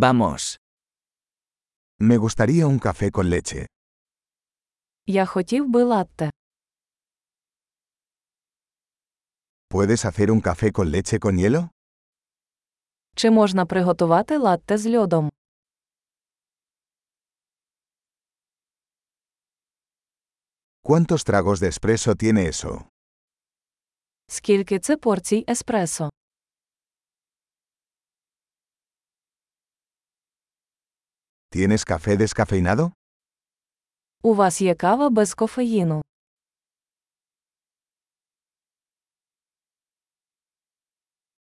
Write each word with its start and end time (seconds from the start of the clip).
Vamos. 0.00 0.57
Me 1.99 2.15
gustaría 2.17 2.65
un 2.65 2.79
café 2.79 3.11
con 3.11 3.29
leche. 3.29 3.65
Я 5.05 5.25
хотів 5.25 5.69
би 5.69 5.83
латте. 5.83 6.29
¿Puedes 9.69 10.05
hacer 10.05 10.31
un 10.31 10.39
café 10.41 10.71
con 10.71 10.91
leche 10.91 11.19
con 11.19 11.37
hielo? 11.37 11.69
Чи 13.15 13.29
можна 13.29 13.65
приготувати 13.65 14.37
латте 14.37 14.77
з 14.77 14.95
льодом? 14.97 15.29
¿Cuántos 20.83 21.23
tragos 21.23 21.59
de 21.59 21.67
espresso 21.67 22.15
tiene 22.15 22.47
eso? 22.47 22.83
Скільки 24.27 24.79
це 24.79 24.97
порцій 24.97 25.45
еспресо? 25.49 26.09
¿Tienes 31.50 31.84
café 31.84 32.16
descafeinado? 32.16 32.92
У 34.22 34.34
вас 34.34 34.62
є 34.62 34.74
кава 34.74 35.10
без 35.10 35.34
кофеїну. 35.34 36.02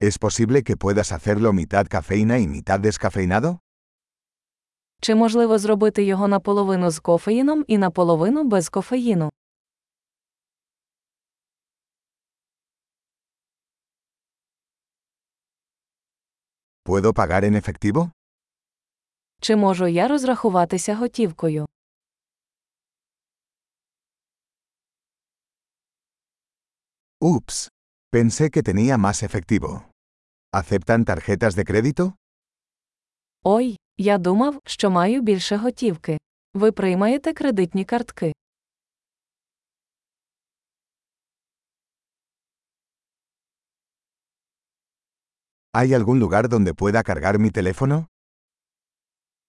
¿Es 0.00 0.18
posible 0.18 0.62
que 0.62 0.76
puedas 0.76 1.12
hacerlo 1.12 1.52
mitad 1.52 1.86
cafeína 1.88 2.38
y 2.38 2.46
mitad 2.46 2.80
descafeinado? 2.80 3.58
Чи 5.00 5.14
можливо 5.14 5.58
зробити 5.58 6.04
його 6.04 6.28
наполовину 6.28 6.90
з 6.90 6.98
кофеїном 7.00 7.64
і 7.68 7.78
наполовину 7.78 8.44
без 8.44 8.68
кофеїну? 8.68 9.30
¿Puedo 16.84 17.12
pagar 17.12 17.44
en 17.44 17.54
efectivo? 17.54 18.10
Чи 19.43 19.55
можу 19.55 19.87
я 19.87 20.07
розрахуватися 20.07 20.95
готівкою? 20.95 21.65
Ups. 27.21 27.69
Pensé 28.13 28.49
que 28.49 28.63
tenía 28.63 28.97
más 28.97 29.17
efectivo. 29.23 29.69
¿Aceptan 30.53 31.05
tarjetas 31.05 31.55
de 31.55 31.65
crédito? 31.65 32.13
Ой, 33.43 33.77
я 33.97 34.17
думав, 34.17 34.59
що 34.65 34.89
маю 34.91 35.21
більше 35.21 35.55
готівки. 35.55 36.17
Ви 36.53 36.71
приймаєте 36.71 37.33
кредитні 37.33 37.85
картки. 37.85 38.33
¿Hay 45.75 45.93
algún 45.93 46.19
lugar 46.19 46.47
donde 46.49 46.73
pueda 46.73 47.03
cargar 47.03 47.39
mi 47.39 47.49
teléfono? 47.51 48.12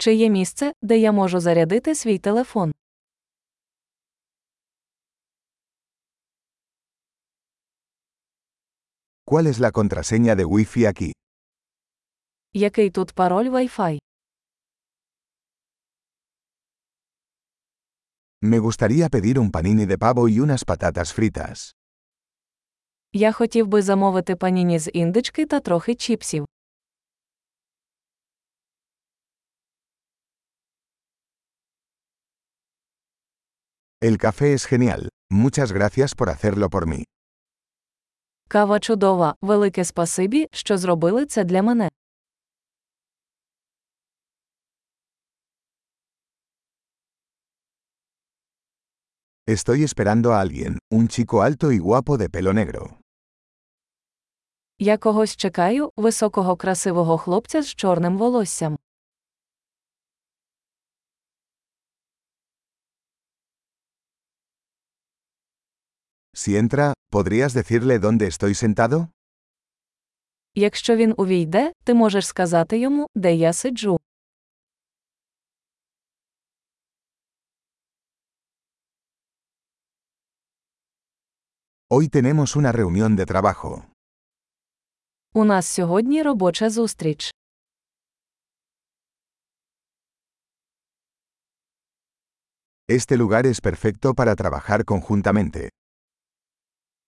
Чи 0.00 0.14
є 0.14 0.30
місце, 0.30 0.72
де 0.82 0.98
я 0.98 1.12
можу 1.12 1.40
зарядити 1.40 1.94
свій 1.94 2.18
телефон? 2.18 2.72
¿Cuál 9.24 9.46
es 9.46 9.58
la 9.58 9.70
contraseña 9.70 10.34
de 10.36 10.44
Wi-Fi 10.46 10.86
aquí? 10.86 11.12
Який 12.52 12.90
тут 12.90 13.12
пароль 13.14 13.48
Wi-Fi? 13.48 13.98
Me 18.42 18.58
gustaría 18.58 19.08
pedir 19.08 19.38
un 19.38 19.50
panini 19.50 19.86
de 19.86 19.98
pavo 19.98 20.28
y 20.28 20.40
unas 20.40 20.64
patatas 20.64 21.12
fritas. 21.12 21.72
Я 23.12 23.32
хотів 23.32 23.66
би 23.66 23.82
замовити 23.82 24.36
паніні 24.36 24.78
з 24.78 24.90
індички 24.90 25.46
та 25.46 25.60
трохи 25.60 25.94
чіпсів. 25.94 26.46
El 34.02 34.16
café 34.16 34.54
es 34.54 34.64
genial. 34.64 35.10
Muchas 35.30 35.72
gracias 35.72 36.14
por 36.14 36.30
hacerlo 36.30 36.70
por 36.70 36.86
mí. 36.86 37.04
Кава 38.48 38.80
чудова, 38.80 39.34
велике 39.42 39.84
спасибі, 39.84 40.46
що 40.52 40.78
зробили 40.78 41.26
це 41.26 41.44
для 41.44 41.62
мене. 41.62 41.88
Estoy 49.46 49.82
esperando 49.82 50.32
a 50.32 50.40
alguien, 50.40 50.78
un 50.90 51.08
chico 51.08 51.42
alto 51.42 51.70
y 51.72 51.78
guapo 51.78 52.16
de 52.16 52.28
pelo 52.30 52.52
negro. 52.52 52.98
Я 54.78 54.96
когось 54.98 55.36
чекаю, 55.36 55.90
високого 55.96 56.56
красивого 56.56 57.18
хлопця 57.18 57.62
з 57.62 57.74
чорним 57.74 58.18
волоссям. 58.18 58.78
Si 66.39 66.57
entra, 66.57 66.93
¿podrías 67.11 67.53
decirle 67.53 67.99
dónde 67.99 68.27
estoy 68.27 68.55
sentado? 68.55 69.09
Якщо 70.55 70.95
він 70.95 71.13
увійде, 71.17 71.71
ти 71.83 71.93
можеш 71.93 72.27
сказати 72.27 72.77
йому, 72.79 73.07
де 73.15 73.35
я 73.35 73.53
сиджу. 73.53 73.99
Hoy 81.89 82.09
tenemos 82.09 82.55
una 82.55 82.71
reunión 82.71 83.15
de 83.15 83.25
trabajo. 83.25 83.85
У 85.33 85.45
нас 85.45 85.67
сьогодні 85.67 86.23
робоча 86.23 86.69
зустріч. 86.69 87.31
Este 92.87 93.17
lugar 93.17 93.45
es 93.45 93.61
perfecto 93.61 94.13
para 94.13 94.35
trabajar 94.35 94.85
conjuntamente. 94.85 95.69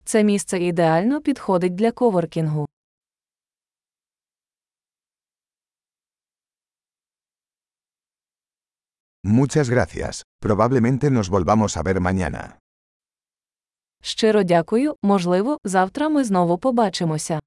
Це 0.05 0.25
місце 0.25 0.59
ідеально 0.59 1.21
підходить 1.21 1.75
для 1.75 1.91
коворкінгу. 1.91 2.69
Muchas 9.25 9.69
gracias. 9.71 10.25
Probablemente 10.41 11.11
nos 11.11 11.29
volvamos 11.29 11.77
a 11.77 11.83
ver 11.83 12.01
mañana. 12.01 12.53
Щиро 14.03 14.43
дякую, 14.43 14.97
можливо, 15.03 15.59
завтра 15.65 16.09
ми 16.09 16.25
знову 16.25 16.59
побачимося. 16.59 17.41